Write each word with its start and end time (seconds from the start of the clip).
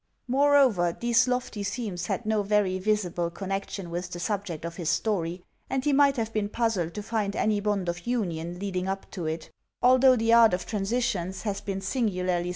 Moreover, 0.27 0.97
these 0.99 1.27
lofty 1.27 1.63
themes 1.63 2.07
had 2.07 2.25
no 2.25 2.41
very 2.41 2.79
visible 2.79 3.29
con 3.29 3.49
nection 3.49 3.89
with 3.91 4.09
the 4.09 4.19
subject 4.19 4.65
of 4.65 4.77
his 4.77 4.89
story, 4.89 5.43
and 5.69 5.85
he 5.85 5.93
might 5.93 6.17
have 6.17 6.33
been 6.33 6.49
puzzled 6.49 6.95
to 6.95 7.03
find 7.03 7.35
any 7.35 7.59
bond 7.59 7.87
of 7.87 8.07
union 8.07 8.57
leading 8.57 8.87
up 8.87 9.11
to 9.11 9.27
it, 9.27 9.51
although 9.79 10.15
the 10.15 10.33
art 10.33 10.55
of 10.55 10.65
transitions 10.65 11.43
has 11.43 11.61
been 11.61 11.81
singularly 11.81 12.13
14 12.13 12.13
PREFACE 12.15 12.19
TO 12.19 12.19
THE 12.19 12.29
SECOND 12.31 12.39
EDITION. 12.39 12.49